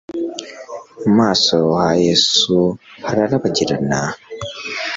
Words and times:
mu 1.03 1.09
maso 1.19 1.55
ha 1.79 1.89
Yesu 2.05 2.55
hararabagirana, 3.05 3.99